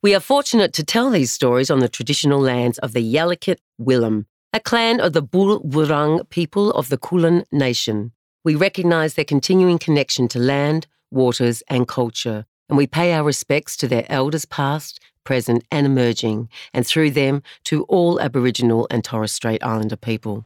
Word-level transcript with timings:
We 0.00 0.14
are 0.14 0.20
fortunate 0.20 0.72
to 0.74 0.84
tell 0.84 1.10
these 1.10 1.32
stories 1.32 1.72
on 1.72 1.80
the 1.80 1.88
traditional 1.88 2.38
lands 2.38 2.78
of 2.78 2.92
the 2.92 3.02
Yalukit 3.02 3.56
Willam, 3.82 4.26
a 4.52 4.60
clan 4.60 5.00
of 5.00 5.12
the 5.12 5.22
Bulwurrung 5.22 6.30
people 6.30 6.70
of 6.70 6.88
the 6.88 6.96
Kulin 6.96 7.44
Nation. 7.50 8.12
We 8.44 8.54
recognise 8.54 9.14
their 9.14 9.24
continuing 9.24 9.76
connection 9.80 10.28
to 10.28 10.38
land, 10.38 10.86
waters, 11.10 11.64
and 11.66 11.88
culture, 11.88 12.46
and 12.68 12.78
we 12.78 12.86
pay 12.86 13.12
our 13.12 13.24
respects 13.24 13.76
to 13.78 13.88
their 13.88 14.06
elders 14.08 14.44
past, 14.44 15.00
present, 15.24 15.64
and 15.72 15.84
emerging, 15.84 16.48
and 16.72 16.86
through 16.86 17.10
them 17.10 17.42
to 17.64 17.82
all 17.86 18.20
Aboriginal 18.20 18.86
and 18.92 19.02
Torres 19.02 19.32
Strait 19.32 19.64
Islander 19.64 19.96
people. 19.96 20.44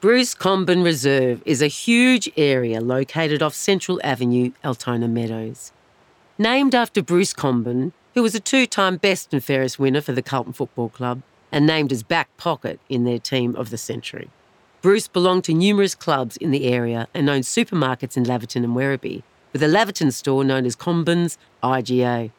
Bruce 0.00 0.34
Comben 0.34 0.82
Reserve 0.82 1.42
is 1.46 1.62
a 1.62 1.68
huge 1.68 2.28
area 2.36 2.80
located 2.80 3.40
off 3.40 3.54
Central 3.54 4.00
Avenue, 4.02 4.50
Altona 4.64 5.06
Meadows. 5.06 5.70
Named 6.40 6.72
after 6.72 7.02
Bruce 7.02 7.32
Comben, 7.32 7.90
who 8.14 8.22
was 8.22 8.32
a 8.32 8.38
two 8.38 8.64
time 8.64 8.96
best 8.96 9.34
and 9.34 9.42
fairest 9.42 9.80
winner 9.80 10.00
for 10.00 10.12
the 10.12 10.22
Carlton 10.22 10.52
Football 10.52 10.88
Club 10.88 11.22
and 11.50 11.66
named 11.66 11.90
as 11.90 12.04
back 12.04 12.28
pocket 12.36 12.78
in 12.88 13.02
their 13.02 13.18
team 13.18 13.56
of 13.56 13.70
the 13.70 13.76
century. 13.76 14.30
Bruce 14.80 15.08
belonged 15.08 15.42
to 15.42 15.52
numerous 15.52 15.96
clubs 15.96 16.36
in 16.36 16.52
the 16.52 16.68
area 16.68 17.08
and 17.12 17.28
owned 17.28 17.42
supermarkets 17.42 18.16
in 18.16 18.22
Laverton 18.22 18.62
and 18.62 18.76
Werribee, 18.76 19.24
with 19.52 19.64
a 19.64 19.66
Laverton 19.66 20.12
store 20.12 20.44
known 20.44 20.64
as 20.64 20.76
Comben's 20.76 21.38
IGA. 21.60 22.30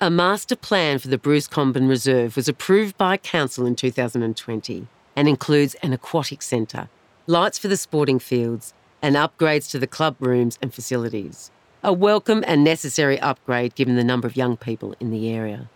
A 0.00 0.10
master 0.10 0.56
plan 0.56 0.98
for 0.98 1.06
the 1.06 1.16
Bruce 1.16 1.46
Comben 1.46 1.88
Reserve 1.88 2.34
was 2.34 2.48
approved 2.48 2.98
by 2.98 3.16
Council 3.16 3.66
in 3.66 3.76
2020 3.76 4.88
and 5.14 5.28
includes 5.28 5.76
an 5.76 5.92
aquatic 5.92 6.42
centre, 6.42 6.88
lights 7.28 7.60
for 7.60 7.68
the 7.68 7.76
sporting 7.76 8.18
fields, 8.18 8.74
and 9.00 9.14
upgrades 9.14 9.70
to 9.70 9.78
the 9.78 9.86
club 9.86 10.16
rooms 10.18 10.58
and 10.60 10.74
facilities. 10.74 11.52
A 11.86 11.92
welcome 11.92 12.42
and 12.46 12.64
necessary 12.64 13.20
upgrade 13.20 13.74
given 13.74 13.94
the 13.94 14.02
number 14.02 14.26
of 14.26 14.38
young 14.38 14.56
people 14.56 14.94
in 15.00 15.10
the 15.10 15.28
area. 15.28 15.68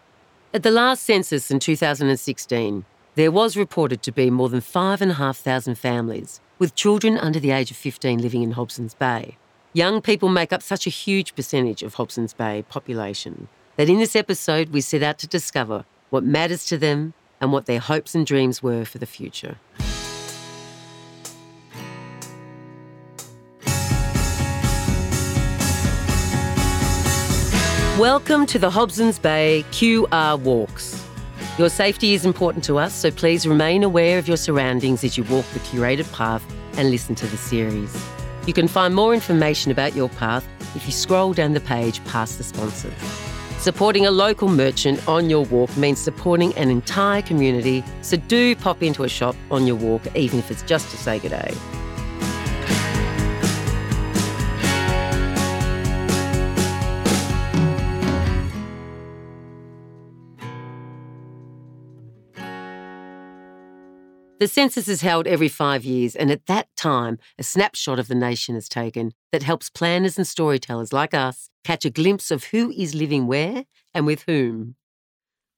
At 0.54 0.62
the 0.62 0.70
last 0.70 1.02
census 1.02 1.50
in 1.50 1.60
2016, 1.60 2.86
there 3.14 3.30
was 3.30 3.58
reported 3.58 4.02
to 4.04 4.10
be 4.10 4.30
more 4.30 4.48
than 4.48 4.62
5,500 4.62 5.76
families, 5.76 6.40
with 6.58 6.74
children 6.74 7.18
under 7.18 7.38
the 7.38 7.50
age 7.50 7.70
of 7.70 7.76
15 7.76 8.22
living 8.22 8.42
in 8.42 8.52
Hobson's 8.52 8.94
Bay. 8.94 9.36
Young 9.74 10.00
people 10.00 10.30
make 10.30 10.50
up 10.50 10.62
such 10.62 10.86
a 10.86 10.90
huge 11.04 11.34
percentage 11.34 11.82
of 11.82 11.96
Hobson's 11.96 12.32
Bay 12.32 12.64
population 12.70 13.48
that 13.76 13.90
in 13.90 13.98
this 13.98 14.16
episode 14.16 14.70
we 14.70 14.80
set 14.80 15.02
out 15.02 15.18
to 15.18 15.26
discover 15.26 15.84
what 16.08 16.24
matters 16.24 16.64
to 16.68 16.78
them 16.78 17.12
and 17.38 17.52
what 17.52 17.66
their 17.66 17.80
hopes 17.80 18.14
and 18.14 18.24
dreams 18.24 18.62
were 18.62 18.86
for 18.86 18.96
the 18.96 19.04
future. 19.04 19.58
Welcome 27.98 28.46
to 28.46 28.60
the 28.60 28.70
Hobson's 28.70 29.18
Bay 29.18 29.64
QR 29.72 30.38
Walks. 30.38 31.04
Your 31.58 31.68
safety 31.68 32.14
is 32.14 32.24
important 32.24 32.62
to 32.66 32.78
us, 32.78 32.94
so 32.94 33.10
please 33.10 33.44
remain 33.44 33.82
aware 33.82 34.20
of 34.20 34.28
your 34.28 34.36
surroundings 34.36 35.02
as 35.02 35.18
you 35.18 35.24
walk 35.24 35.44
the 35.46 35.58
curated 35.58 36.10
path 36.12 36.44
and 36.76 36.92
listen 36.92 37.16
to 37.16 37.26
the 37.26 37.36
series. 37.36 38.00
You 38.46 38.52
can 38.52 38.68
find 38.68 38.94
more 38.94 39.14
information 39.14 39.72
about 39.72 39.96
your 39.96 40.10
path 40.10 40.46
if 40.76 40.86
you 40.86 40.92
scroll 40.92 41.32
down 41.32 41.54
the 41.54 41.60
page 41.60 42.00
past 42.04 42.38
the 42.38 42.44
sponsors. 42.44 42.92
Supporting 43.58 44.06
a 44.06 44.12
local 44.12 44.46
merchant 44.46 45.06
on 45.08 45.28
your 45.28 45.44
walk 45.46 45.76
means 45.76 45.98
supporting 45.98 46.54
an 46.54 46.70
entire 46.70 47.20
community, 47.20 47.82
so 48.02 48.16
do 48.16 48.54
pop 48.54 48.80
into 48.80 49.02
a 49.02 49.08
shop 49.08 49.34
on 49.50 49.66
your 49.66 49.74
walk, 49.74 50.02
even 50.14 50.38
if 50.38 50.52
it's 50.52 50.62
just 50.62 50.88
to 50.92 50.96
say 50.96 51.18
good 51.18 51.30
day. 51.30 51.52
The 64.38 64.46
census 64.46 64.86
is 64.86 65.00
held 65.00 65.26
every 65.26 65.48
five 65.48 65.84
years, 65.84 66.14
and 66.14 66.30
at 66.30 66.46
that 66.46 66.68
time, 66.76 67.18
a 67.40 67.42
snapshot 67.42 67.98
of 67.98 68.06
the 68.06 68.14
nation 68.14 68.54
is 68.54 68.68
taken 68.68 69.12
that 69.32 69.42
helps 69.42 69.68
planners 69.68 70.16
and 70.16 70.24
storytellers 70.24 70.92
like 70.92 71.12
us 71.12 71.50
catch 71.64 71.84
a 71.84 71.90
glimpse 71.90 72.30
of 72.30 72.44
who 72.44 72.70
is 72.70 72.94
living 72.94 73.26
where 73.26 73.64
and 73.92 74.06
with 74.06 74.22
whom. 74.28 74.76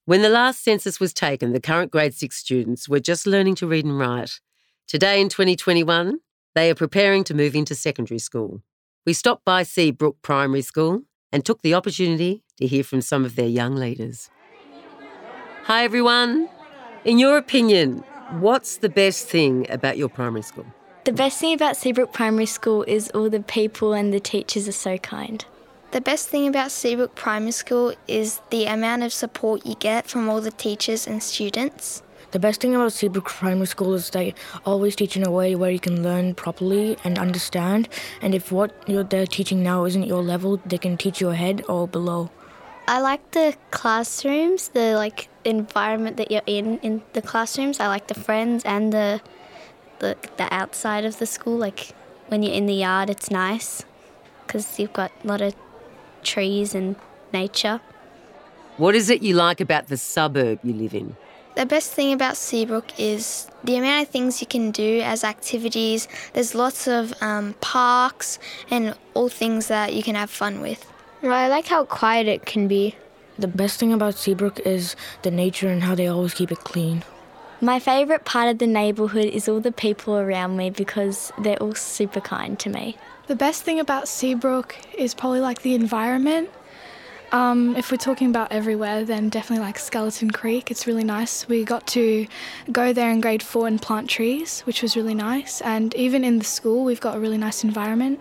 When 0.07 0.23
the 0.23 0.31
last 0.31 0.65
census 0.65 0.99
was 0.99 1.13
taken, 1.13 1.53
the 1.53 1.61
current 1.61 1.93
grade 1.93 2.15
six 2.15 2.39
students 2.39 2.89
were 2.89 3.01
just 3.01 3.27
learning 3.27 3.57
to 3.57 3.67
read 3.67 3.85
and 3.85 3.99
write. 3.99 4.41
Today 4.89 5.21
in 5.21 5.29
2021, 5.29 6.19
they 6.55 6.71
are 6.71 6.75
preparing 6.75 7.23
to 7.25 7.35
move 7.35 7.55
into 7.55 7.75
secondary 7.75 8.19
school. 8.19 8.63
We 9.05 9.13
stopped 9.13 9.45
by 9.45 9.63
Seabrook 9.63 10.23
Primary 10.23 10.63
School 10.63 11.03
and 11.31 11.45
took 11.45 11.61
the 11.61 11.75
opportunity 11.75 12.45
to 12.57 12.67
hear 12.67 12.83
from 12.83 13.03
some 13.03 13.27
of 13.27 13.37
their 13.37 13.47
young 13.47 13.77
leaders. 13.77 14.31
Hi, 15.65 15.85
everyone. 15.85 16.49
In 17.05 17.19
your 17.19 17.37
opinion, 17.37 18.05
What's 18.39 18.77
the 18.77 18.89
best 18.89 19.27
thing 19.27 19.67
about 19.71 19.99
your 19.99 20.09
primary 20.09 20.43
school? 20.43 20.65
The 21.03 21.13
best 21.13 21.41
thing 21.41 21.53
about 21.53 21.77
Seabrook 21.77 22.13
Primary 22.13 22.47
School 22.47 22.85
is 22.85 23.11
all 23.11 23.29
the 23.29 23.41
people 23.41 23.93
and 23.93 24.15
the 24.15 24.21
teachers 24.21 24.69
are 24.69 24.73
so 24.73 24.99
kind. 24.99 25.45
The 25.91 26.01
best 26.01 26.29
thing 26.29 26.47
about 26.47 26.71
Seabrook 26.71 27.17
Primary 27.17 27.51
School 27.51 27.93
is 28.07 28.41
the 28.51 28.67
amount 28.67 29.03
of 29.03 29.13
support 29.13 29.67
you 29.67 29.75
get 29.75 30.07
from 30.07 30.29
all 30.29 30.41
the 30.41 30.53
teachers 30.53 31.09
and 31.09 31.21
students. 31.21 32.05
The 32.31 32.39
best 32.39 32.61
thing 32.61 32.77
about 32.77 32.93
Seabrook 32.93 33.25
Primary 33.25 33.67
School 33.67 33.95
is 33.95 34.11
they 34.11 34.35
always 34.65 34.95
teach 34.95 35.17
in 35.17 35.27
a 35.27 35.31
way 35.33 35.57
where 35.57 35.73
you 35.73 35.81
can 35.81 36.05
learn 36.05 36.35
properly 36.37 36.97
and 37.03 37.19
understand. 37.19 37.89
And 38.23 38.33
if 38.33 38.53
what 38.53 38.71
they're 38.87 39.27
teaching 39.27 39.65
now 39.65 39.87
isn't 39.87 40.07
your 40.07 40.23
level, 40.23 40.59
they 40.65 40.79
can 40.79 40.97
teach 40.97 41.21
you 41.21 41.31
ahead 41.31 41.65
or 41.69 41.89
below. 41.89 42.31
I 42.91 42.99
like 42.99 43.31
the 43.31 43.55
classrooms, 43.71 44.71
the 44.71 44.97
like 44.97 45.29
environment 45.45 46.17
that 46.17 46.33
you're 46.33 46.43
in 46.45 46.81
in 46.81 47.03
the 47.13 47.23
classrooms. 47.23 47.79
I 47.79 47.87
like 47.87 48.09
the 48.09 48.19
friends 48.19 48.65
and 48.65 48.93
the 48.93 49.21
the, 50.01 50.17
the 50.39 50.53
outside 50.53 51.05
of 51.05 51.21
the 51.21 51.27
school. 51.27 51.57
Like 51.57 51.95
when 52.27 52.43
you're 52.43 52.53
in 52.53 52.67
the 52.67 52.75
yard, 52.75 53.09
it's 53.09 53.31
nice 53.31 53.85
because 54.45 54.81
you've 54.81 54.93
got 54.93 55.13
a 55.23 55.27
lot 55.29 55.41
of 55.41 55.55
trees 56.25 56.75
and 56.75 56.97
nature. 57.33 57.81
What 58.77 58.97
is 58.97 59.09
it 59.09 59.23
you 59.23 59.35
like 59.37 59.61
about 59.61 59.87
the 59.87 59.97
suburb 59.97 60.59
you 60.65 60.73
live 60.73 60.93
in? 60.93 61.17
The 61.55 61.67
best 61.67 61.93
thing 61.93 62.13
about 62.13 62.37
Seabrook 62.37 62.99
is 62.99 63.47
the 63.63 63.77
amount 63.77 64.09
of 64.09 64.13
things 64.13 64.41
you 64.41 64.49
can 64.49 64.73
do 64.73 65.01
as 65.03 65.23
activities. 65.23 66.09
There's 66.33 66.57
lots 66.57 66.89
of 66.89 67.15
um, 67.23 67.55
parks 67.61 68.41
and 68.69 68.97
all 69.15 69.29
things 69.29 69.69
that 69.69 69.95
you 69.95 70.03
can 70.03 70.17
have 70.17 70.31
fun 70.31 70.61
with. 70.61 70.85
Well, 71.23 71.35
I 71.35 71.49
like 71.49 71.67
how 71.67 71.85
quiet 71.85 72.27
it 72.27 72.47
can 72.47 72.67
be. 72.67 72.95
The 73.39 73.47
best 73.47 73.79
thing 73.79 73.93
about 73.93 74.15
Seabrook 74.15 74.59
is 74.61 74.97
the 75.21 75.31
nature 75.31 75.69
and 75.69 75.83
how 75.83 75.95
they 75.95 76.07
always 76.07 76.33
keep 76.33 76.51
it 76.51 76.61
clean. 76.61 77.05
My 77.61 77.79
favourite 77.79 78.25
part 78.25 78.49
of 78.49 78.59
the 78.59 78.67
neighbourhood 78.67 79.27
is 79.27 79.47
all 79.47 79.61
the 79.61 79.71
people 79.71 80.17
around 80.17 80.57
me 80.57 80.71
because 80.71 81.31
they're 81.39 81.59
all 81.59 81.75
super 81.75 82.23
kind 82.23 82.59
to 82.61 82.71
me. 82.71 82.97
The 83.27 83.37
best 83.37 83.65
thing 83.65 83.79
about 83.79 84.09
Seabrook 84.09 84.77
is 84.97 85.13
probably 85.13 85.41
like 85.41 85.61
the 85.61 85.75
environment. 85.75 86.49
Um, 87.33 87.77
if 87.77 87.91
we're 87.91 87.99
talking 87.99 88.31
about 88.31 88.51
everywhere, 88.51 89.05
then 89.05 89.29
definitely 89.29 89.63
like 89.63 89.79
Skeleton 89.79 90.31
Creek. 90.31 90.71
It's 90.71 90.87
really 90.87 91.05
nice. 91.05 91.47
We 91.47 91.65
got 91.65 91.87
to 91.89 92.27
go 92.73 92.95
there 92.95 93.11
in 93.11 93.21
grade 93.21 93.43
four 93.43 93.67
and 93.67 93.81
plant 93.81 94.09
trees, 94.09 94.63
which 94.63 94.81
was 94.81 94.97
really 94.97 95.15
nice. 95.15 95.61
And 95.61 95.95
even 95.97 96.25
in 96.25 96.39
the 96.39 96.47
school, 96.47 96.83
we've 96.83 97.01
got 97.01 97.15
a 97.15 97.21
really 97.21 97.39
nice 97.39 97.63
environment. 97.63 98.21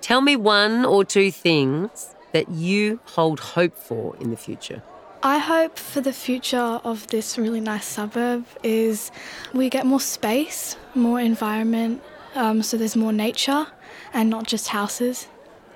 Tell 0.00 0.20
me 0.20 0.34
one 0.34 0.84
or 0.84 1.04
two 1.04 1.30
things 1.30 2.11
that 2.32 2.48
you 2.50 3.00
hold 3.04 3.40
hope 3.40 3.76
for 3.76 4.16
in 4.16 4.30
the 4.30 4.36
future? 4.36 4.82
I 5.22 5.38
hope 5.38 5.78
for 5.78 6.00
the 6.00 6.12
future 6.12 6.80
of 6.82 7.06
this 7.06 7.38
really 7.38 7.60
nice 7.60 7.84
suburb 7.84 8.44
is 8.62 9.12
we 9.54 9.70
get 9.70 9.86
more 9.86 10.00
space, 10.00 10.76
more 10.94 11.20
environment, 11.20 12.02
um, 12.34 12.62
so 12.62 12.76
there's 12.76 12.96
more 12.96 13.12
nature 13.12 13.66
and 14.12 14.28
not 14.28 14.46
just 14.46 14.68
houses. 14.68 15.28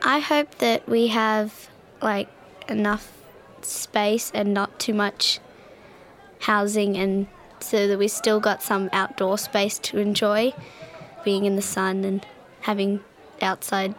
I 0.03 0.19
hope 0.19 0.57
that 0.57 0.89
we 0.89 1.09
have 1.09 1.69
like 2.03 2.29
enough 2.69 3.13
space 3.63 4.33
and 4.35 4.53
not 4.53 4.79
too 4.81 4.95
much 4.95 5.39
housing 6.41 6.97
and 6.97 7.27
so 7.61 7.87
that 7.89 7.99
we 7.99 8.09
still 8.09 8.41
got 8.41 8.63
some 8.63 8.91
outdoor 8.93 9.39
space 9.39 9.79
to 9.79 9.99
enjoy 9.99 10.53
being 11.25 11.45
in 11.45 11.57
the 11.57 11.63
sun 11.63 12.05
and 12.05 12.27
having 12.61 13.01
outside 13.41 13.95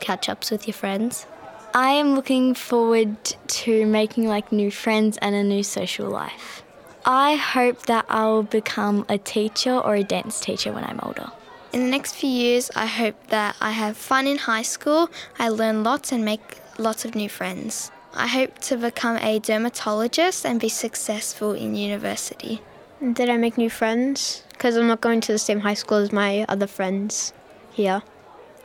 catch 0.00 0.28
ups 0.28 0.50
with 0.50 0.66
your 0.66 0.74
friends. 0.74 1.26
I 1.74 1.92
am 1.92 2.14
looking 2.14 2.52
forward 2.52 3.16
to 3.24 3.86
making 3.86 4.28
like 4.28 4.52
new 4.52 4.70
friends 4.70 5.16
and 5.22 5.34
a 5.34 5.42
new 5.42 5.62
social 5.62 6.06
life. 6.06 6.62
I 7.06 7.36
hope 7.36 7.86
that 7.86 8.04
I 8.10 8.26
will 8.26 8.42
become 8.42 9.06
a 9.08 9.16
teacher 9.16 9.78
or 9.78 9.94
a 9.94 10.04
dance 10.04 10.38
teacher 10.38 10.70
when 10.70 10.84
I'm 10.84 11.00
older. 11.02 11.32
In 11.72 11.80
the 11.80 11.90
next 11.90 12.14
few 12.14 12.28
years, 12.28 12.70
I 12.76 12.84
hope 12.84 13.16
that 13.28 13.56
I 13.58 13.70
have 13.70 13.96
fun 13.96 14.26
in 14.26 14.36
high 14.36 14.62
school, 14.62 15.08
I 15.38 15.48
learn 15.48 15.82
lots 15.82 16.12
and 16.12 16.26
make 16.26 16.60
lots 16.76 17.06
of 17.06 17.14
new 17.14 17.30
friends. 17.30 17.90
I 18.12 18.26
hope 18.26 18.58
to 18.68 18.76
become 18.76 19.16
a 19.22 19.38
dermatologist 19.38 20.44
and 20.44 20.60
be 20.60 20.68
successful 20.68 21.54
in 21.54 21.74
university. 21.74 22.60
Did 23.00 23.30
I 23.30 23.38
make 23.38 23.56
new 23.56 23.70
friends? 23.70 24.44
Because 24.50 24.76
I'm 24.76 24.88
not 24.88 25.00
going 25.00 25.22
to 25.22 25.32
the 25.32 25.38
same 25.38 25.60
high 25.60 25.72
school 25.72 25.96
as 25.96 26.12
my 26.12 26.44
other 26.50 26.66
friends 26.66 27.32
here. 27.72 28.02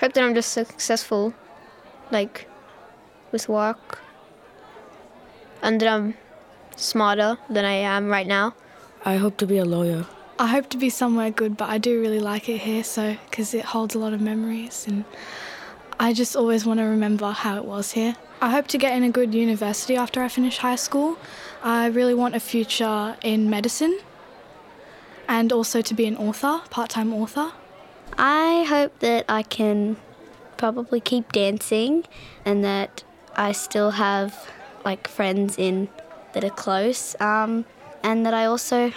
Hope 0.02 0.12
that 0.12 0.24
I'm 0.26 0.36
just 0.36 0.52
successful, 0.52 1.34
like 2.12 2.50
with 3.32 3.50
work. 3.50 4.00
and 5.62 5.82
that 5.82 5.90
I'm 5.90 6.14
smarter 6.76 7.38
than 7.50 7.66
I 7.66 7.74
am 7.74 8.08
right 8.08 8.28
now. 8.28 8.54
I 9.06 9.16
hope 9.18 9.38
to 9.38 9.46
be 9.46 9.58
a 9.58 9.66
lawyer. 9.66 10.06
I 10.40 10.48
hope 10.48 10.70
to 10.70 10.78
be 10.78 10.90
somewhere 10.90 11.32
good, 11.32 11.58
but 11.58 11.70
I 11.70 11.78
do 11.78 12.00
really 12.00 12.20
like 12.20 12.48
it 12.48 12.60
here, 12.60 12.84
so 12.84 13.18
because 13.30 13.54
it 13.54 13.66
holds 13.66 13.96
a 13.96 14.00
lot 14.00 14.14
of 14.14 14.22
memories, 14.22 14.86
and 14.88 15.04
I 16.00 16.14
just 16.14 16.36
always 16.36 16.66
want 16.66 16.80
to 16.80 16.86
remember 16.86 17.32
how 17.32 17.58
it 17.58 17.66
was 17.66 17.94
here. 17.94 18.16
I 18.40 18.52
hope 18.52 18.68
to 18.68 18.78
get 18.78 18.96
in 18.96 19.04
a 19.04 19.10
good 19.10 19.34
university 19.34 19.96
after 19.96 20.22
I 20.22 20.30
finish 20.30 20.60
high 20.60 20.76
school. 20.76 21.18
I 21.64 21.88
really 21.88 22.14
want 22.14 22.36
a 22.36 22.40
future 22.40 23.18
in 23.24 23.50
medicine, 23.50 24.00
and 25.28 25.52
also 25.52 25.82
to 25.82 25.94
be 25.96 26.06
an 26.06 26.16
author, 26.18 26.62
part-time 26.70 27.12
author. 27.14 27.52
I 28.16 28.64
hope 28.70 29.00
that 29.00 29.26
I 29.28 29.42
can 29.42 29.98
probably 30.56 31.00
keep 31.00 31.32
dancing 31.32 32.06
and 32.46 32.64
that 32.64 33.04
I 33.38 33.52
still 33.52 33.92
have 33.92 34.50
like 34.84 35.08
friends 35.08 35.58
in 35.58 35.90
that 36.34 36.44
are 36.44 36.50
close 36.50 37.16
um, 37.22 37.66
and 38.04 38.26
that 38.26 38.34
I 38.34 38.46
also 38.46 38.92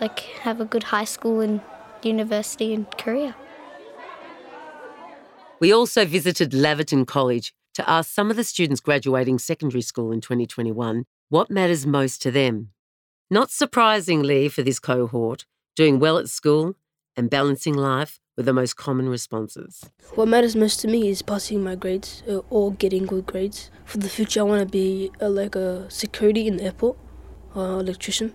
like 0.00 0.20
have 0.40 0.60
a 0.60 0.64
good 0.64 0.84
high 0.84 1.04
school 1.04 1.40
and 1.40 1.60
university 2.02 2.72
and 2.72 2.90
career. 2.98 3.34
We 5.60 5.72
also 5.72 6.04
visited 6.04 6.52
Laverton 6.52 7.06
College 7.06 7.54
to 7.74 7.88
ask 7.88 8.10
some 8.10 8.30
of 8.30 8.36
the 8.36 8.44
students 8.44 8.80
graduating 8.80 9.38
secondary 9.38 9.82
school 9.82 10.10
in 10.10 10.20
2021 10.20 11.04
what 11.28 11.50
matters 11.50 11.86
most 11.86 12.20
to 12.22 12.30
them. 12.30 12.70
Not 13.30 13.50
surprisingly 13.50 14.48
for 14.48 14.62
this 14.62 14.78
cohort, 14.78 15.46
doing 15.76 15.98
well 15.98 16.18
at 16.18 16.28
school 16.28 16.74
and 17.16 17.30
balancing 17.30 17.74
life 17.74 18.18
were 18.36 18.42
the 18.42 18.52
most 18.52 18.76
common 18.76 19.08
responses. 19.08 19.84
What 20.14 20.28
matters 20.28 20.56
most 20.56 20.80
to 20.80 20.88
me 20.88 21.08
is 21.08 21.22
passing 21.22 21.62
my 21.62 21.74
grades 21.74 22.22
uh, 22.28 22.40
or 22.50 22.72
getting 22.72 23.06
good 23.06 23.26
grades. 23.26 23.70
For 23.84 23.98
the 23.98 24.08
future, 24.08 24.40
I 24.40 24.44
want 24.44 24.60
to 24.60 24.66
be 24.66 25.10
uh, 25.20 25.28
like 25.28 25.54
a 25.54 25.90
security 25.90 26.46
in 26.46 26.56
the 26.56 26.64
airport 26.64 26.96
or 27.54 27.80
electrician. 27.80 28.34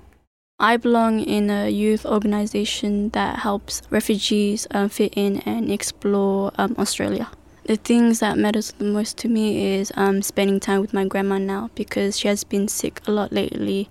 I 0.59 0.77
belong 0.77 1.19
in 1.19 1.49
a 1.51 1.69
youth 1.69 2.05
organization 2.05 3.09
that 3.09 3.39
helps 3.39 3.83
refugees 3.91 4.65
um, 4.71 4.89
fit 4.89 5.13
in 5.15 5.37
and 5.41 5.71
explore 5.71 6.51
um, 6.57 6.75
Australia. 6.79 7.29
The 7.65 7.75
things 7.75 8.19
that 8.21 8.37
matters 8.37 8.71
the 8.71 8.85
most 8.85 9.17
to 9.19 9.27
me 9.27 9.75
is 9.75 9.91
um, 9.95 10.21
spending 10.21 10.59
time 10.59 10.81
with 10.81 10.93
my 10.93 11.05
grandma 11.05 11.37
now 11.37 11.69
because 11.75 12.17
she 12.17 12.27
has 12.27 12.43
been 12.43 12.67
sick 12.67 13.01
a 13.05 13.11
lot 13.11 13.31
lately, 13.31 13.89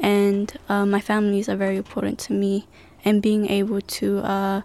and 0.00 0.52
uh, 0.68 0.84
my 0.84 1.00
families 1.00 1.48
are 1.48 1.56
very 1.56 1.76
important 1.76 2.18
to 2.20 2.32
me. 2.32 2.66
And 3.04 3.20
being 3.20 3.48
able 3.48 3.80
to 3.80 4.18
uh, 4.18 4.62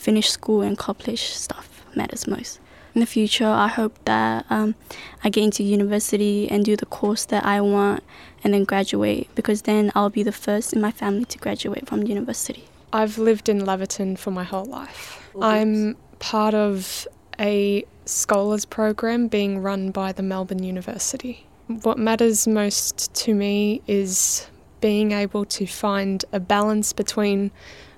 finish 0.00 0.30
school 0.30 0.62
and 0.62 0.72
accomplish 0.72 1.34
stuff 1.34 1.84
matters 1.94 2.26
most. 2.26 2.58
In 2.94 3.00
the 3.00 3.06
future, 3.06 3.46
I 3.46 3.68
hope 3.68 3.96
that 4.04 4.46
um, 4.50 4.74
I 5.22 5.28
get 5.28 5.44
into 5.44 5.62
university 5.62 6.50
and 6.50 6.64
do 6.64 6.74
the 6.74 6.86
course 6.86 7.24
that 7.26 7.44
I 7.44 7.60
want 7.60 8.02
and 8.42 8.52
then 8.52 8.64
graduate 8.64 9.28
because 9.34 9.62
then 9.62 9.92
I'll 9.94 10.10
be 10.10 10.24
the 10.24 10.32
first 10.32 10.72
in 10.72 10.80
my 10.80 10.90
family 10.90 11.24
to 11.26 11.38
graduate 11.38 11.86
from 11.86 12.02
university. 12.02 12.64
I've 12.92 13.18
lived 13.18 13.48
in 13.48 13.60
Laverton 13.60 14.18
for 14.18 14.32
my 14.32 14.42
whole 14.42 14.64
life. 14.64 15.22
I'm 15.40 15.96
part 16.18 16.54
of 16.54 17.06
a 17.38 17.84
scholars 18.06 18.64
program 18.64 19.28
being 19.28 19.60
run 19.60 19.92
by 19.92 20.10
the 20.10 20.22
Melbourne 20.22 20.64
University. 20.64 21.46
What 21.82 21.98
matters 21.98 22.48
most 22.48 23.14
to 23.14 23.34
me 23.34 23.82
is 23.86 24.48
being 24.80 25.12
able 25.12 25.44
to 25.44 25.66
find 25.66 26.24
a 26.32 26.40
balance 26.40 26.92
between 26.92 27.52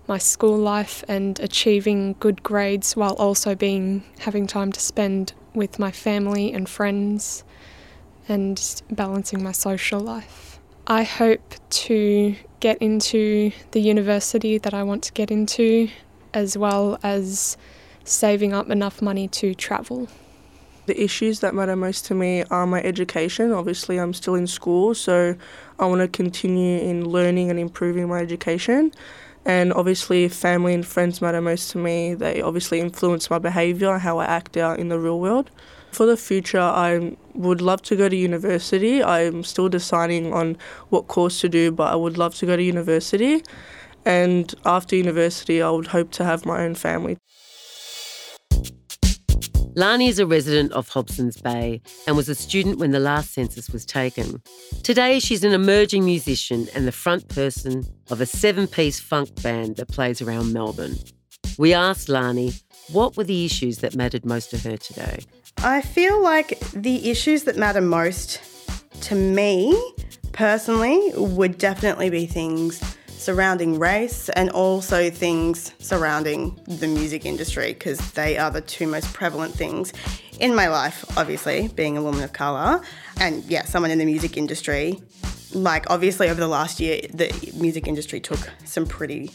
my 0.06 0.19
school 0.19 0.58
life 0.58 1.04
and 1.08 1.38
achieving 1.40 2.14
good 2.20 2.43
grades 2.43 2.96
while 2.96 3.14
also 3.14 3.54
being 3.54 4.02
having 4.20 4.46
time 4.46 4.72
to 4.72 4.81
spend 4.81 5.32
with 5.54 5.78
my 5.78 5.90
family 5.90 6.52
and 6.52 6.69
friends 6.69 7.44
and 8.28 8.82
balancing 8.90 9.43
my 9.43 9.52
social 9.52 10.00
life. 10.00 10.58
I 10.87 11.04
hope 11.04 11.54
to 11.70 12.34
get 12.60 12.78
into 12.78 13.52
the 13.70 13.81
university 13.81 14.58
that 14.58 14.75
I 14.75 14.82
want 14.82 15.04
to 15.04 15.12
get 15.12 15.31
into 15.31 15.88
as 16.34 16.56
well 16.56 16.99
as 17.02 17.56
saving 18.04 18.52
up 18.52 18.70
enough 18.70 19.00
money 19.00 19.28
to 19.28 19.54
travel. 19.54 20.08
The 20.87 21.00
issues 21.00 21.40
that 21.40 21.54
matter 21.54 21.76
most 21.76 22.06
to 22.06 22.14
me 22.14 22.43
are 22.50 22.66
my 22.66 22.82
education. 22.82 23.52
Obviously, 23.52 24.00
I'm 24.00 24.12
still 24.12 24.34
in 24.34 24.49
school, 24.49 24.94
so 24.94 25.37
I 25.78 25.87
want 25.87 26.00
to 26.00 26.08
continue 26.08 26.81
in 26.81 27.08
learning 27.08 27.50
and 27.50 27.58
improving 27.58 28.08
my 28.08 28.19
education. 28.19 28.93
And 29.44 29.72
obviously, 29.72 30.28
family 30.28 30.72
and 30.72 30.86
friends 30.86 31.20
matter 31.20 31.40
most 31.40 31.70
to 31.72 31.78
me. 31.78 32.14
They 32.14 32.40
obviously 32.40 32.80
influence 32.80 33.28
my 33.28 33.38
behaviour, 33.38 33.92
and 33.92 34.02
how 34.02 34.18
I 34.18 34.24
act 34.24 34.56
out 34.56 34.78
in 34.78 34.88
the 34.88 34.98
real 34.98 35.18
world. 35.18 35.50
For 35.90 36.06
the 36.06 36.16
future, 36.16 36.60
I 36.60 37.16
would 37.34 37.60
love 37.60 37.82
to 37.82 37.96
go 37.96 38.08
to 38.08 38.16
university. 38.16 39.02
I'm 39.02 39.44
still 39.44 39.68
deciding 39.68 40.32
on 40.32 40.56
what 40.90 41.08
course 41.08 41.40
to 41.40 41.48
do, 41.48 41.72
but 41.72 41.92
I 41.92 41.96
would 41.96 42.16
love 42.16 42.34
to 42.36 42.46
go 42.46 42.56
to 42.56 42.62
university. 42.62 43.42
And 44.04 44.54
after 44.64 44.96
university, 44.96 45.60
I 45.60 45.70
would 45.70 45.88
hope 45.88 46.10
to 46.12 46.24
have 46.24 46.46
my 46.46 46.64
own 46.64 46.74
family. 46.74 47.18
Lani 49.74 50.08
is 50.08 50.19
a 50.19 50.26
resident 50.26 50.70
of 50.72 50.90
Hobsons 50.90 51.42
Bay 51.42 51.80
and 52.06 52.14
was 52.14 52.28
a 52.28 52.34
student 52.34 52.78
when 52.78 52.90
the 52.90 53.00
last 53.00 53.32
census 53.32 53.70
was 53.70 53.86
taken. 53.86 54.42
Today, 54.82 55.19
she's 55.19 55.44
an 55.44 55.52
emerging 55.52 56.04
musician 56.04 56.69
and 56.74 56.86
the 56.86 56.92
front 56.92 57.26
person 57.28 57.82
of 58.10 58.20
a 58.20 58.26
seven 58.26 58.66
piece 58.66 59.00
funk 59.00 59.42
band 59.42 59.76
that 59.76 59.88
plays 59.88 60.20
around 60.20 60.52
Melbourne. 60.52 60.96
We 61.56 61.72
asked 61.72 62.10
Lani 62.10 62.52
what 62.90 63.16
were 63.16 63.24
the 63.24 63.46
issues 63.46 63.78
that 63.78 63.94
mattered 63.94 64.26
most 64.26 64.50
to 64.50 64.58
her 64.58 64.76
today. 64.76 65.20
I 65.58 65.80
feel 65.80 66.22
like 66.22 66.58
the 66.72 67.10
issues 67.10 67.44
that 67.44 67.56
matter 67.56 67.80
most 67.80 68.40
to 69.02 69.14
me 69.14 69.75
personally 70.32 71.12
would 71.16 71.56
definitely 71.56 72.10
be 72.10 72.26
things 72.26 72.91
surrounding 73.22 73.78
race 73.78 74.28
and 74.30 74.50
also 74.50 75.08
things 75.08 75.72
surrounding 75.78 76.58
the 76.66 76.88
music 76.88 77.24
industry 77.24 77.72
because 77.72 77.98
they 78.12 78.36
are 78.36 78.50
the 78.50 78.60
two 78.60 78.86
most 78.86 79.12
prevalent 79.12 79.54
things 79.54 79.92
in 80.40 80.54
my 80.54 80.69
life, 80.69 81.04
obviously, 81.16 81.69
being 81.69 81.96
a 81.96 82.02
woman 82.02 82.22
of 82.22 82.32
colour 82.32 82.80
and 83.20 83.44
yeah, 83.44 83.64
someone 83.64 83.90
in 83.90 83.98
the 83.98 84.04
music 84.04 84.36
industry. 84.36 85.00
Like, 85.52 85.88
obviously, 85.90 86.28
over 86.28 86.40
the 86.40 86.48
last 86.48 86.80
year, 86.80 87.02
the 87.12 87.52
music 87.54 87.86
industry 87.86 88.20
took 88.20 88.50
some 88.64 88.86
pretty 88.86 89.30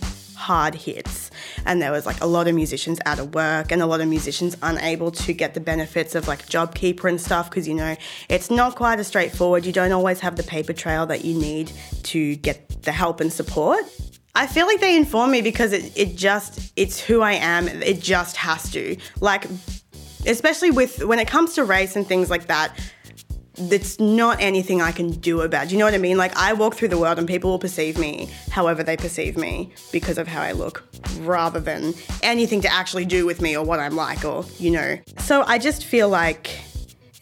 hard 0.48 0.76
hits. 0.76 1.30
And 1.66 1.82
there 1.82 1.92
was 1.92 2.06
like 2.06 2.22
a 2.22 2.26
lot 2.26 2.48
of 2.48 2.56
musicians 2.56 3.00
out 3.06 3.20
of 3.20 3.36
work 3.36 3.70
and 3.74 3.82
a 3.82 3.86
lot 3.86 4.00
of 4.00 4.08
musicians 4.08 4.56
unable 4.62 5.12
to 5.12 5.34
get 5.34 5.54
the 5.54 5.60
benefits 5.60 6.16
of 6.16 6.26
like 6.26 6.46
JobKeeper 6.46 7.10
and 7.10 7.20
stuff 7.20 7.50
because 7.50 7.68
you 7.68 7.74
know 7.74 7.98
it's 8.30 8.50
not 8.50 8.76
quite 8.76 8.98
as 8.98 9.08
straightforward. 9.08 9.66
You 9.66 9.74
don't 9.74 9.92
always 9.92 10.22
have 10.22 10.38
the 10.38 10.44
paper 10.44 10.72
trail 10.72 11.06
that 11.08 11.26
you 11.26 11.38
need 11.38 11.74
to 12.04 12.38
get 12.38 12.58
the 12.84 12.94
help 12.94 13.20
and 13.20 13.32
support. 13.32 13.84
I 14.36 14.48
feel 14.48 14.68
like 14.68 14.80
they 14.80 14.96
inform 14.96 15.32
me 15.32 15.42
because 15.42 15.74
it, 15.74 15.92
it 15.98 16.16
just 16.16 16.72
it's 16.78 16.98
who 16.98 17.22
I 17.22 17.34
am. 17.34 17.68
It 17.68 18.00
just 18.00 18.38
has 18.38 18.72
to. 18.72 18.96
Like 19.20 19.48
especially 20.26 20.72
with 20.72 21.04
when 21.04 21.20
it 21.20 21.28
comes 21.28 21.56
to 21.56 21.64
race 21.64 21.96
and 21.96 22.08
things 22.08 22.30
like 22.30 22.48
that 22.48 22.78
it's 23.58 24.00
not 24.00 24.40
anything 24.40 24.82
I 24.82 24.92
can 24.92 25.12
do 25.12 25.42
about. 25.42 25.72
You 25.72 25.78
know 25.78 25.86
what 25.86 25.94
I 25.94 25.98
mean? 25.98 26.18
Like 26.18 26.36
I 26.38 26.54
walk 26.54 26.76
through 26.76 26.90
the 26.90 26.98
world 26.98 27.18
and 27.18 27.28
people 27.28 27.50
will 27.50 27.60
perceive 27.60 27.98
me 27.98 28.30
however 28.52 28.84
they 28.84 28.98
perceive 28.98 29.38
me 29.38 29.72
because 29.92 30.18
of 30.18 30.28
how 30.28 30.42
I 30.42 30.52
look 30.52 30.84
rather 31.22 31.60
than 31.60 31.94
anything 32.22 32.62
to 32.62 32.72
actually 32.72 33.06
do 33.06 33.26
with 33.26 33.42
me 33.42 33.58
or 33.58 33.66
what 33.66 33.80
I'm 33.80 33.96
like 33.96 34.24
or, 34.24 34.46
you 34.60 34.72
know. 34.72 35.00
So 35.20 35.44
I 35.44 35.58
just 35.58 35.86
feel 35.86 36.10
like 36.10 36.60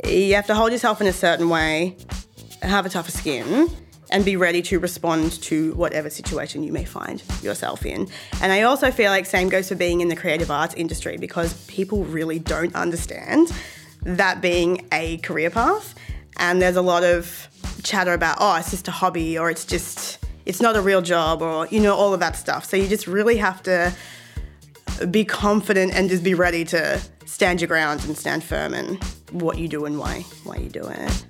you 0.06 0.36
have 0.36 0.48
to 0.48 0.56
hold 0.56 0.72
yourself 0.72 1.02
in 1.02 1.08
a 1.08 1.14
certain 1.14 1.50
way, 1.50 1.98
have 2.62 2.86
a 2.86 2.90
tougher 2.90 3.12
skin 3.12 3.70
and 4.12 4.24
be 4.24 4.36
ready 4.36 4.62
to 4.62 4.80
respond 4.80 5.32
to 5.42 5.74
whatever 5.74 6.10
situation 6.10 6.64
you 6.64 6.72
may 6.72 6.86
find 6.86 7.24
yourself 7.42 7.86
in. 7.86 8.08
And 8.42 8.52
I 8.52 8.64
also 8.64 8.92
feel 8.92 9.10
like 9.10 9.26
same 9.26 9.50
goes 9.50 9.70
for 9.70 9.76
being 9.76 10.02
in 10.02 10.10
the 10.10 10.16
creative 10.16 10.52
arts 10.52 10.76
industry 10.76 11.18
because 11.18 11.66
people 11.66 12.04
really 12.06 12.40
don't 12.40 12.76
understand 12.76 13.52
that 14.04 14.42
being 14.42 14.88
a 14.92 15.18
career 15.18 15.50
path 15.50 15.96
and 16.38 16.62
there's 16.62 16.76
a 16.76 16.82
lot 16.82 17.04
of 17.04 17.50
chatter 17.84 18.14
about 18.14 18.38
oh 18.40 18.56
it's 18.56 18.72
just 18.72 18.88
a 18.88 18.92
hobby 18.92 19.38
or 19.38 19.50
it's 19.50 19.66
just 19.66 20.20
it's 20.46 20.62
not 20.62 20.76
a 20.76 20.82
real 20.82 21.02
job 21.02 21.42
or 21.42 21.68
you 21.68 21.80
know 21.80 21.96
all 21.96 22.14
of 22.14 22.20
that 22.20 22.36
stuff. 22.36 22.66
So 22.66 22.78
you 22.78 22.88
just 22.88 23.08
really 23.08 23.38
have 23.38 23.64
to 23.64 23.94
be 25.10 25.26
confident 25.26 25.94
and 25.94 26.10
just 26.10 26.24
be 26.24 26.34
ready 26.34 26.64
to 26.66 27.02
stand 27.26 27.60
your 27.60 27.68
ground 27.68 28.06
and 28.06 28.18
stand 28.18 28.44
firm 28.44 28.74
in 28.74 29.00
what 29.32 29.58
you 29.58 29.68
do 29.68 29.86
and 29.86 30.00
why 30.00 30.22
why 30.44 30.58
you 30.58 30.70
do 30.70 30.86
it 30.88 31.26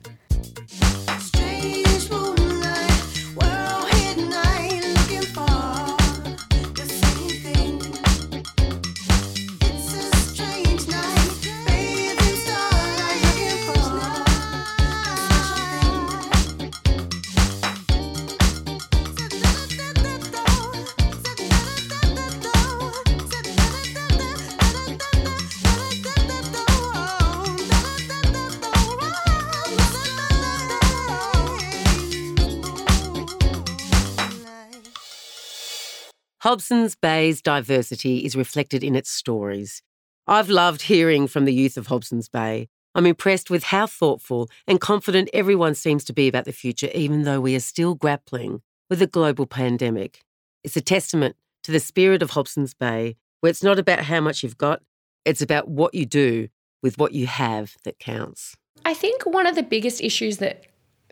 Hobson's 36.45 36.95
Bay's 36.95 37.41
diversity 37.41 38.23
is 38.23 38.35
reflected 38.35 38.83
in 38.83 38.95
its 38.95 39.09
stories. 39.09 39.81
I've 40.27 40.47
loved 40.47 40.83
hearing 40.83 41.25
from 41.25 41.45
the 41.45 41.53
youth 41.53 41.75
of 41.75 41.87
Hobson's 41.87 42.29
Bay. 42.29 42.69
I'm 42.93 43.07
impressed 43.07 43.49
with 43.49 43.63
how 43.63 43.87
thoughtful 43.87 44.47
and 44.67 44.79
confident 44.79 45.31
everyone 45.33 45.73
seems 45.73 46.03
to 46.03 46.13
be 46.13 46.27
about 46.27 46.45
the 46.45 46.53
future, 46.53 46.91
even 46.93 47.23
though 47.23 47.41
we 47.41 47.55
are 47.55 47.59
still 47.59 47.95
grappling 47.95 48.61
with 48.91 49.01
a 49.01 49.07
global 49.07 49.47
pandemic. 49.47 50.21
It's 50.63 50.77
a 50.77 50.81
testament 50.81 51.35
to 51.63 51.71
the 51.71 51.79
spirit 51.79 52.21
of 52.21 52.29
Hobson's 52.29 52.75
Bay, 52.75 53.15
where 53.39 53.49
it's 53.49 53.63
not 53.63 53.79
about 53.79 54.01
how 54.01 54.21
much 54.21 54.43
you've 54.43 54.59
got, 54.59 54.83
it's 55.25 55.41
about 55.41 55.67
what 55.67 55.95
you 55.95 56.05
do 56.05 56.49
with 56.83 56.99
what 56.99 57.13
you 57.13 57.25
have 57.25 57.73
that 57.85 57.97
counts. 57.97 58.55
I 58.85 58.93
think 58.93 59.25
one 59.25 59.47
of 59.47 59.55
the 59.55 59.63
biggest 59.63 59.99
issues 59.99 60.37
that 60.37 60.67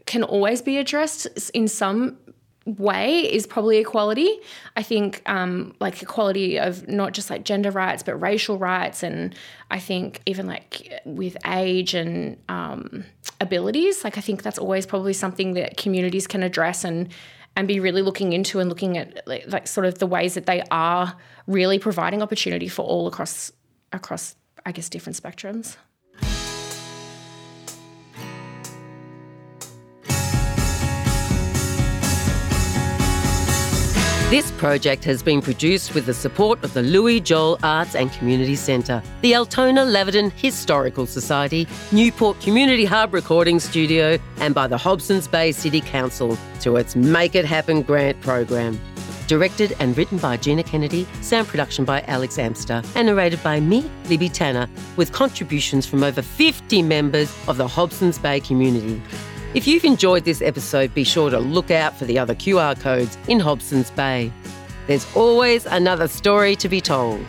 can 0.05 0.21
always 0.21 0.61
be 0.61 0.77
addressed 0.77 1.49
in 1.55 1.67
some 1.67 2.17
way 2.65 3.22
is 3.22 3.46
probably 3.46 3.77
equality. 3.77 4.39
I 4.75 4.84
think 4.84 5.22
um, 5.25 5.75
like 5.79 6.01
equality 6.01 6.58
of 6.58 6.88
not 6.88 7.13
just 7.13 7.29
like 7.29 7.43
gender 7.43 7.72
rights, 7.72 8.03
but 8.03 8.15
racial 8.15 8.58
rights, 8.58 9.03
and 9.03 9.36
I 9.70 9.79
think 9.79 10.22
even 10.25 10.48
like 10.48 11.01
with 11.05 11.38
age 11.46 11.93
and 11.93 12.38
um, 12.50 13.05
abilities. 13.41 14.03
Like 14.03 14.17
I 14.17 14.22
think 14.22 14.43
that's 14.43 14.58
always 14.58 14.86
probably 14.86 15.13
something 15.13 15.53
that 15.53 15.77
communities 15.77 16.27
can 16.27 16.43
address 16.43 16.84
and 16.84 17.10
and 17.55 17.67
be 17.67 17.79
really 17.79 18.01
looking 18.01 18.34
into 18.34 18.60
and 18.60 18.70
looking 18.70 18.98
at 18.98 19.27
like, 19.27 19.46
like 19.48 19.67
sort 19.67 19.86
of 19.86 20.00
the 20.00 20.08
ways 20.08 20.34
that 20.34 20.46
they 20.46 20.63
are 20.72 21.15
really 21.46 21.77
providing 21.77 22.22
opportunity 22.22 22.67
for 22.67 22.84
all 22.84 23.08
across 23.08 23.51
across 23.91 24.36
I 24.65 24.72
guess 24.72 24.89
different 24.89 25.22
spectrums. 25.22 25.75
This 34.33 34.49
project 34.53 35.03
has 35.03 35.21
been 35.21 35.43
produced 35.43 35.93
with 35.93 36.07
the 36.07 36.13
support 36.15 36.63
of 36.63 36.73
the 36.73 36.81
Louis 36.81 37.19
Joel 37.19 37.59
Arts 37.61 37.93
and 37.93 38.11
Community 38.13 38.55
Centre, 38.55 39.03
the 39.21 39.35
Altona 39.35 39.81
Laverton 39.81 40.31
Historical 40.31 41.05
Society, 41.05 41.67
Newport 41.91 42.41
Community 42.41 42.83
Hub 42.83 43.13
Recording 43.13 43.59
Studio, 43.59 44.17
and 44.37 44.55
by 44.55 44.65
the 44.65 44.75
Hobsons 44.75 45.29
Bay 45.29 45.51
City 45.51 45.81
Council 45.81 46.35
through 46.55 46.77
its 46.77 46.95
Make 46.95 47.35
It 47.35 47.45
Happen 47.45 47.83
grant 47.83 48.19
program. 48.21 48.81
Directed 49.27 49.75
and 49.79 49.95
written 49.95 50.17
by 50.17 50.37
Gina 50.37 50.63
Kennedy, 50.63 51.07
sound 51.21 51.47
production 51.47 51.85
by 51.85 52.01
Alex 52.07 52.39
Amster, 52.39 52.81
and 52.95 53.05
narrated 53.05 53.43
by 53.43 53.59
me, 53.59 53.87
Libby 54.09 54.29
Tanner, 54.29 54.67
with 54.97 55.11
contributions 55.11 55.85
from 55.85 56.01
over 56.01 56.23
50 56.23 56.81
members 56.81 57.31
of 57.47 57.57
the 57.57 57.67
Hobsons 57.67 58.19
Bay 58.19 58.39
community. 58.39 58.99
If 59.53 59.67
you've 59.67 59.86
enjoyed 59.86 60.25
this 60.25 60.41
episode, 60.41 60.95
be 60.95 61.03
sure 61.03 61.29
to 61.29 61.38
look 61.38 61.69
out 61.69 61.95
for 61.95 62.05
the 62.05 62.17
other 62.17 62.33
QR 62.33 62.79
codes 62.79 63.19
in 63.27 63.39
Hobsons 63.39 63.95
Bay. 63.95 64.31
There's 64.88 65.05
always 65.15 65.67
another 65.67 66.07
story 66.07 66.55
to 66.55 66.67
be 66.67 66.81
told. 66.81 67.24